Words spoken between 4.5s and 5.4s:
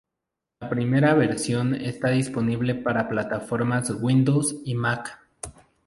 y Mac.